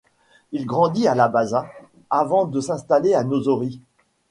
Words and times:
Il 0.51 0.65
grandit 0.65 1.07
à 1.07 1.13
Labasa 1.13 1.67
avant 2.09 2.45
de 2.45 2.59
s'installer 2.59 3.13
à 3.13 3.23
Nausori. 3.23 3.83